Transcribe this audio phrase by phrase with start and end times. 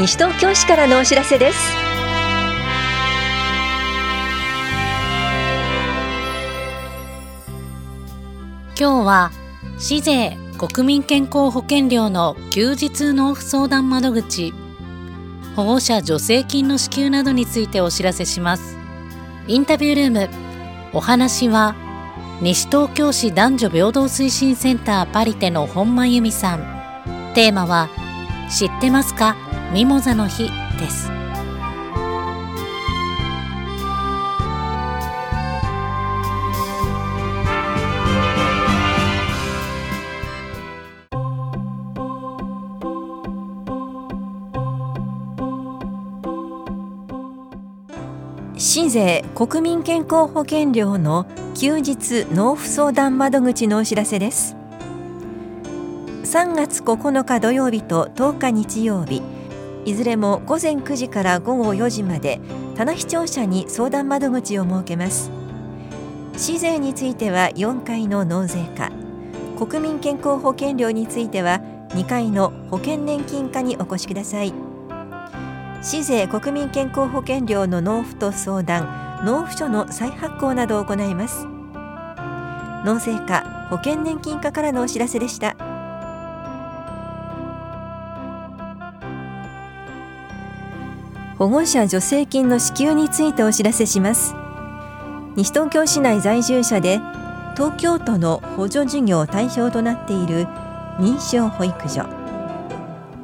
[0.00, 1.58] 西東京市からのお知らせです。
[8.78, 9.30] 今日は
[9.78, 14.54] 市税国民健康保険料の休日納付相談窓口
[15.54, 18.78] 保護者助成金の支給などについてお知らせします。
[19.48, 20.30] インタビュールーム
[20.94, 21.74] お話は
[22.40, 26.60] 西東京市男女平等推進センターパリテの本間由美さん。
[27.34, 27.90] テーマは
[28.50, 29.36] 知ってますか？
[29.72, 31.10] ミモザの日です。
[48.58, 51.26] 市税国民健康保険料の
[51.58, 54.59] 休日納付相談窓口のお知らせです。
[56.30, 59.20] 3月9日土曜日と10日日曜日。
[59.84, 62.40] いずれも午前9時から午後4時まで
[62.76, 65.32] 棚視聴者に相談窓口を設けます。
[66.36, 68.92] 市税については4回の納税課。
[69.58, 71.60] 国民健康保険料については
[71.94, 74.54] 2回の保険年金課にお越しください。
[75.82, 81.44] 市税国民健康保険料の納付と相談納付書の再発行などを行います。
[82.84, 85.56] 納税課保険年金課からのお知らせでした。
[91.40, 94.34] 保護者助成金の支給についてお知らせします。
[95.36, 97.00] 西東京市内在住者で
[97.56, 100.46] 東京都の補助事業対象となっている
[100.98, 102.04] 認証保育所。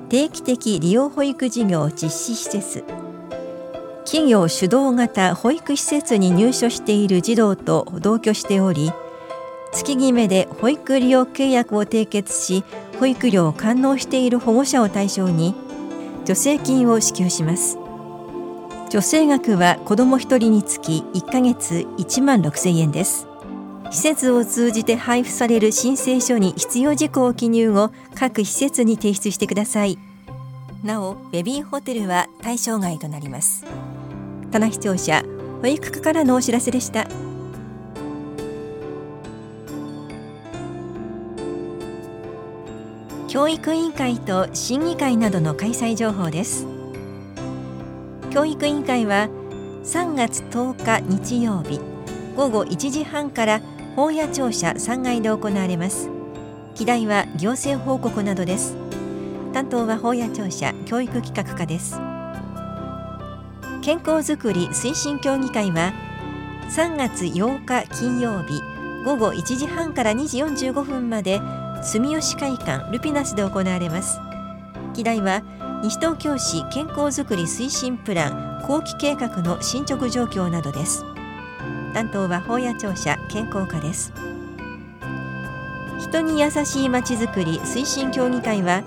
[0.08, 2.84] 定期的利用保育事業実施施設。
[4.06, 8.92] 企業主導型保育施設に入所している児童と同居しており
[9.72, 12.64] 月決めで保育利用契約を締結し
[12.98, 15.54] 保育料を完納している保護者を対象に
[16.24, 17.78] 助成金を支給します。
[18.88, 23.26] 助成額は子ども1人につき1ヶ月1万6千円です。
[23.90, 29.98] 施設を通じて配布される申請書に必要事項を記入後各施設に提出してください。
[30.84, 33.64] なおベビーホテルは対象外となります。
[34.52, 35.24] 棚視聴者
[35.62, 37.06] 保育課からのお知らせでした。
[43.28, 46.75] 教育委員会と審議会などの開催情報です。
[48.30, 49.28] 教育委員会は
[49.84, 51.80] 3月10日日曜日
[52.36, 53.60] 午後1時半から
[53.94, 56.10] 法や庁舎3階で行われます。
[56.74, 58.76] 議題は行政報告などです。
[59.54, 61.98] 担当は法や庁舎教育企画課です。
[63.80, 65.94] 健康づくり推進協議会は
[66.68, 68.60] 3月8日金曜日
[69.04, 71.40] 午後1時半から2時45分まで
[71.82, 74.18] 住吉会館ルピナスで行われます。
[74.92, 75.42] 議題は
[75.82, 81.04] 西東京市健康づくり推進プラン後期計画の進捗状況などです。
[81.92, 84.12] 担当は法や庁舎健康課です。
[86.00, 88.82] 人に優しいまちづくり推進協議会は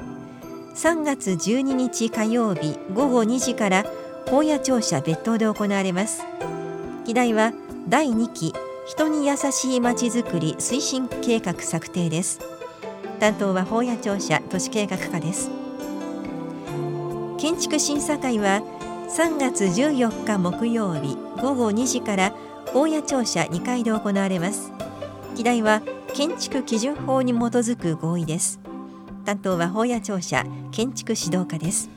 [0.76, 3.86] 3月12日火曜日午後2時から
[4.28, 6.24] 法や庁舎別当で行われます。
[7.06, 7.54] 議題は
[7.88, 8.54] 第2期
[8.86, 12.40] 人に優しいまちづくり推進計画策定です。
[13.20, 15.59] 担当は法や庁舎都市計画課です。
[17.40, 18.62] 建築審査会は
[19.08, 22.34] 3月14日木曜日午後2時から
[22.74, 24.74] 大谷庁舎2階で行われます。
[25.38, 25.82] 議題は
[26.14, 28.60] 建築基準法に基づく合意です。
[29.24, 31.90] 担当は法屋庁舎建築指導課です。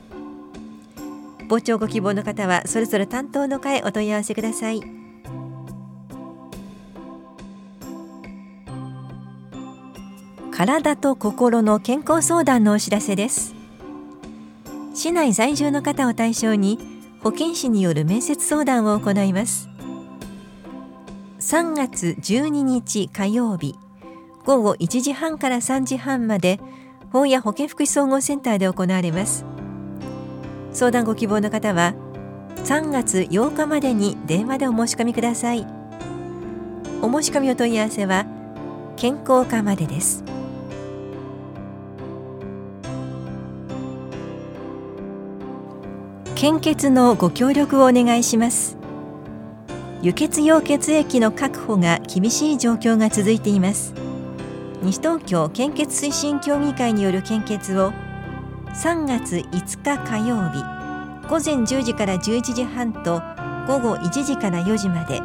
[1.49, 4.81] 傍聴ご希望の方はそれぞれ担当の課へお問い合わせください。
[10.51, 13.62] 体と心の健康相談のお知らせです。
[14.93, 16.77] 市内在住の方を対象に
[17.21, 19.69] 保健師による面接相談を行います。
[21.39, 23.75] 3月12日火曜日
[24.45, 26.59] 午後1時半から3時半まで
[27.11, 29.45] 本屋保健福祉総合センターで行われます。
[30.71, 31.93] 相談ご希望の方は
[32.63, 35.65] 3月8日までに電話でお申し込みください。
[37.01, 38.25] お申し込みお問い合わせは
[38.95, 40.23] 健康課までです。
[46.43, 48.75] 献血のご協力をお願いします。
[50.01, 53.93] 輸血用血液の確保が厳しい状況が続いています。
[54.81, 57.93] 西東京献血推進協議会による献血を
[58.73, 60.61] 3月5日火曜日
[61.29, 63.21] 午前10時から11時半と
[63.65, 65.21] 午後1時から4時まで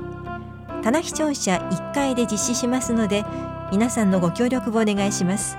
[0.85, 3.25] 棚視聴者1階で実施しますので
[3.73, 5.59] 皆さんのご協力をお願いします。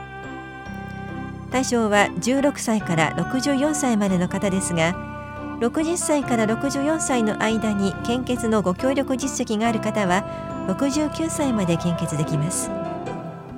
[1.52, 5.19] 対象は16歳から64歳までの方ですが
[5.60, 10.24] 60歳から64歳の間に献血のご協力実績がある方は
[10.70, 12.72] 69歳まで献血できます。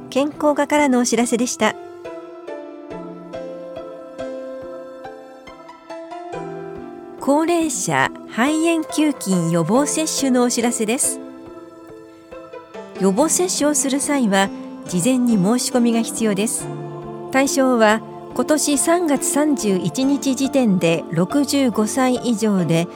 [0.10, 1.76] 健康課からのお知らせでした。
[7.20, 11.20] 高齢者肺炎球菌予防接種のお知らせです。
[13.00, 14.50] 予防接種をする際は
[14.88, 16.68] 事前に申し込みが必要です。
[17.32, 18.02] 対象は
[18.34, 22.88] 今年3月31日時点で65歳以上で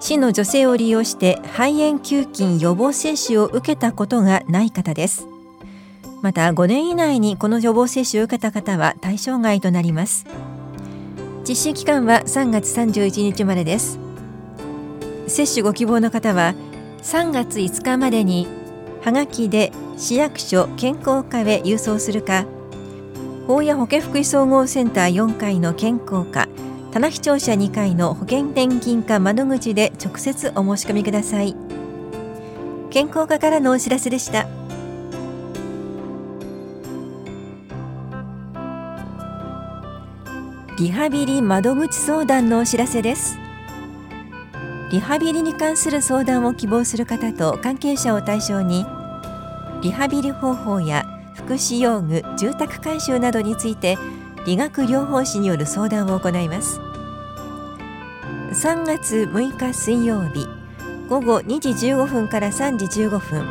[0.00, 5.26] 市の女性を利用して肺炎球菌予防接種を受けたことがない方です。
[6.20, 10.26] また5年以内にこの予防接種を受けた方は対象外となります。
[11.48, 13.98] 実施期間は3月31日までです。
[15.26, 16.54] 接種ご希望の方は
[17.02, 18.46] 3月5日までに
[19.02, 22.44] はがきで市役所健康課へ郵送するか
[23.46, 26.48] 法や保健福祉総合センター4階の健康課
[26.92, 31.56] 棚視聴者2階の保険年金課窓口で直接お申し込みください。
[32.90, 34.46] 健康課からのお知らせでした。
[40.78, 43.38] リハビリ窓口相談のお知らせです。
[44.90, 48.84] リハビリに関する相談を希望する方と関係者を対象に
[49.80, 51.06] リハビリ方法や
[51.52, 53.98] 福祉用具住宅改修などについて
[54.46, 56.80] 理学療法士による相談を行います。
[58.52, 60.46] 3月6日水曜日
[61.10, 63.46] 午後2時15分から3時15分。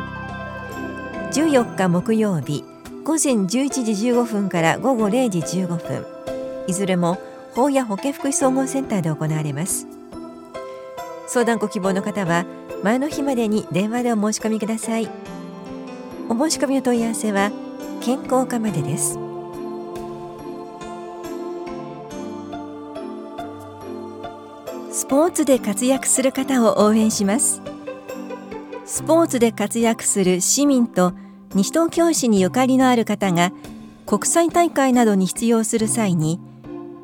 [1.30, 2.64] 14日木曜日
[3.04, 6.04] 午前11時15分から午後0時15分。
[6.66, 7.18] いずれも
[7.54, 9.86] 法や保健福祉総合センターで行われます。
[11.28, 12.46] 相談ご希望の方は
[12.82, 15.08] 前の日までに電話でお申し込みください。
[16.28, 17.52] お申し込みの問い合わせは
[18.04, 19.12] 健康課までです。
[24.90, 27.62] スポーツで活躍する方を応援します。
[28.84, 31.12] スポーツで活躍する市民と
[31.54, 33.52] 西東京市にゆかりのある方が
[34.04, 36.40] 国際大会などに出場する際に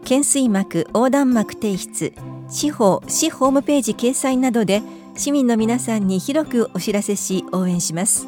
[0.03, 2.13] 懸垂幕横断幕提出
[2.49, 4.83] 司法市ホームページ掲載などで
[5.15, 8.27] 市民の皆さんに広くお知らせし応援します。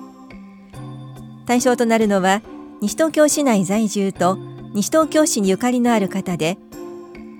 [1.46, 2.42] 対象となるのは
[2.82, 4.38] 西東京市内在住と
[4.72, 6.56] 西東京市にゆかりのある方で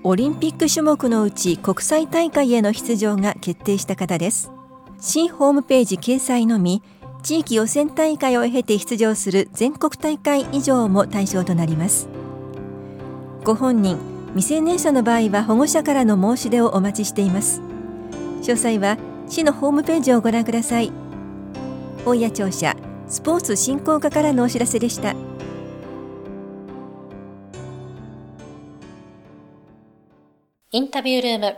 [0.03, 4.51] オリンピック種目のうち国際大会への出場が決定した方です。
[4.99, 6.83] 新ホームページ掲載のみ
[7.23, 12.07] 地域予選大会を経て出場する全国大会以上も対象となります。
[13.43, 13.97] ご本人
[14.35, 17.61] 未成年者の場合は保護者からの申し出をお待ちしています。
[18.43, 18.97] 詳細は
[19.27, 20.91] 市のホームページをご覧ください。
[22.05, 22.75] 大谷庁舎
[23.07, 25.15] スポーツ振興課からのお知らせでした。
[30.73, 31.57] インタビュールーム。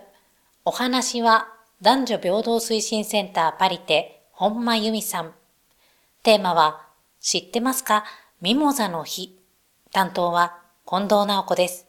[0.66, 1.48] お話は
[1.84, 5.36] 男女平等推進センターパリテ本間由美さん。
[6.24, 6.88] テーマは
[7.20, 8.06] 知ってますか？
[8.42, 9.38] ミモザの日。
[9.92, 10.58] 担当は
[10.90, 11.86] 近藤直子です。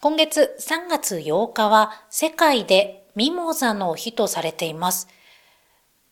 [0.00, 5.06] 今月3月8日は世界でミモザの日とされています。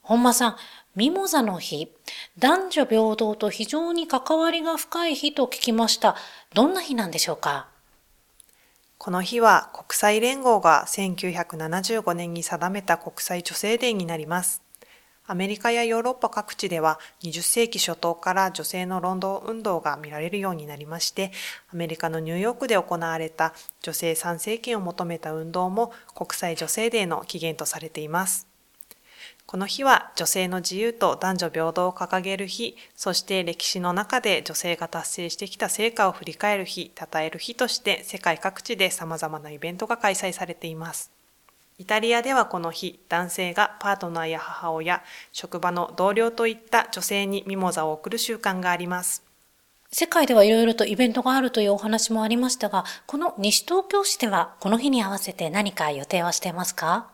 [0.02, 0.56] 本間さん、
[0.94, 1.90] ミモザの日、
[2.38, 6.14] 男女平等と非常に関わりが深い日と聞きました。
[6.54, 7.73] どんな日なんでしょうか？
[9.04, 14.62] この日は国際連合が1975年に定めた国際女性デーになります。
[15.26, 21.32] アメリカやヨーロッパ各地では20世紀初頭から女性の労働運動が見られるようになりまして、
[21.70, 28.53] アメリカのニューヨークで行われた女性参政権を求めた運動も国際女性デーの起源とされています。
[29.46, 41.12] この日は女性の自由と男女平等を掲げる日、そして歴史の中で女性が達成してきた成果を振り返る日、称える日として世界各地で様々なイベントが開催されています。
[41.78, 49.22] イタリアではこの日、男性がパートナーや母親、職場の同僚といった女性にミモザを贈る習慣があります。
[49.92, 57.13] 世界ではいろいろとイベントがあるというお話もありましたが、この西東京市ではこの日に合わせて何か予定はしていますか？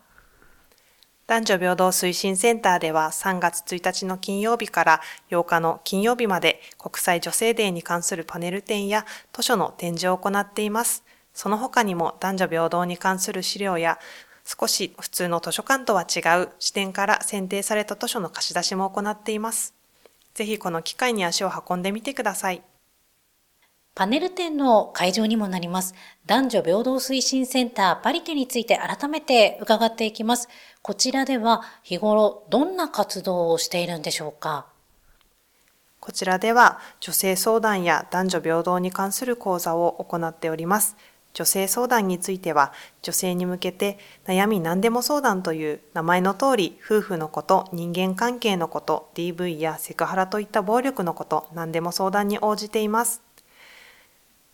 [1.30, 11.04] 男女平等推進センターでは3月1日の金曜日から8日の金曜日まで国際女性デーに関するパネル展や図書の展示を行っています。
[11.32, 14.00] その他にも男女平等に関する資料や
[14.44, 19.72] 少し普通の図書館とは違う視点から選定された図書の貸し出しも行っています。
[20.34, 22.60] ぜひこの機会に足を運んでみてください。
[24.00, 25.94] パネル展の会場にもなります。
[26.24, 30.48] 男女平等推進センターパリテについて改めて伺っていきます。
[30.80, 34.64] こちらでは日頃どんな活動をしているんでしょうか？
[36.00, 40.96] ここちらでは女性相談や男女平等に関する講座を行っております。
[41.34, 53.22] 女性相談については女性に向けて悩み何でも相談という名前の通り夫婦のこと人間関係のこと DV やセクハラといった暴力のこと何でも相談に応じています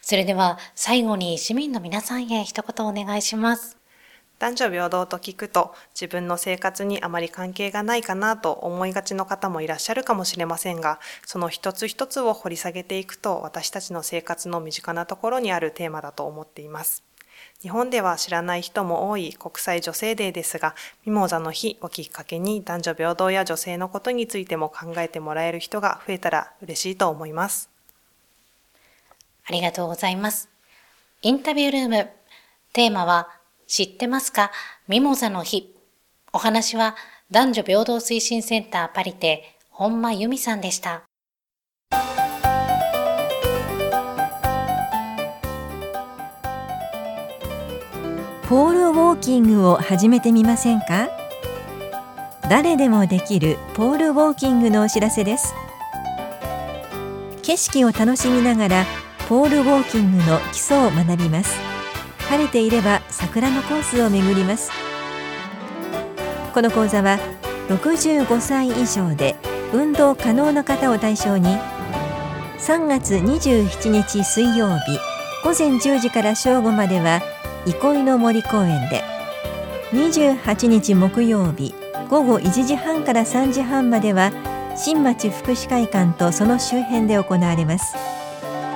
[0.02, 3.78] それでは最後に市民の皆さんへ一言お願いします。
[4.40, 17.04] 男女平等と聞くと自分の生活にあまり関係がないかなと思いがちの方もいらっしゃるかもしれませんがその一つ一つを掘り下げていくと私たちの生活の身近なところにあるテーマだと思っています。
[17.62, 20.76] 日本では知らない人も多い国際女性デーですが
[21.06, 27.70] ミモザの日をきっかけに男女平等や女性のことについても考えてもらえる人が増えたら嬉しいと思います。
[29.46, 30.50] ありがとうございます。
[31.22, 32.10] インタビュールーム。
[32.74, 33.37] テーマは
[33.68, 34.50] 知ってますか？
[34.88, 35.76] ミモザの日。
[36.32, 36.96] お話は
[37.30, 41.04] 男女平等推進センターパリテ本間由美さんでした。
[48.48, 51.10] ポールウォーキングを始めてみませんか？
[52.50, 55.54] 誰でもできるポールウォーキングのお知らせです
[57.42, 58.86] 景色を楽しみながら
[59.28, 61.60] ポールウォーキングの基礎を学びます
[62.30, 64.72] 晴れていれば桜のコースを巡ります。
[66.54, 67.20] この講座は
[67.70, 69.36] 65歳以上で
[69.74, 71.50] 運動可能な方を対象に
[72.58, 74.98] 3月27日水曜日
[75.44, 77.22] 午前10時から正午までは
[77.66, 79.04] 憩いの森公園で
[79.92, 81.74] 28日木曜日
[82.10, 84.32] 午後1時半から3時半までは
[84.76, 87.96] 新町福祉会館とその周辺で行われます。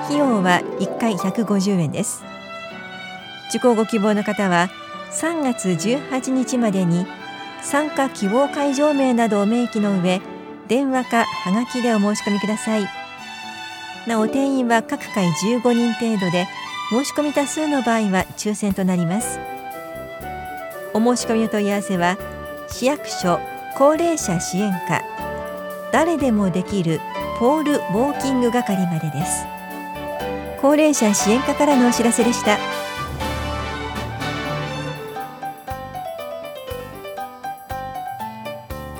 [0.04, 2.31] 費用は1回150円です。
[3.52, 4.70] 受講ご希望の方は
[5.10, 7.06] 3月18日までに
[7.60, 10.22] 参加希望会場名などを明記の上
[10.68, 12.88] 電話かはがきでお申し込みください。
[14.06, 16.48] なお定員は各回15人程度で
[16.90, 19.38] 申し込み多数の場合は抽選となります。
[20.94, 22.16] お申し込みお問い合わせは
[22.68, 23.38] 市役所
[23.76, 25.02] 高齢者支援課
[25.92, 27.00] 誰でもできる
[27.38, 29.44] ポールウォーキング係までです。
[30.62, 32.81] 高齢者支援課からのお知らせでした。